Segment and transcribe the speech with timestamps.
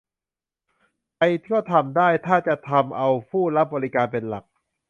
[1.15, 4.45] ไทยก็ทำได้ ถ้าจะทำ เอาผู้รับบริการเป็นหลัก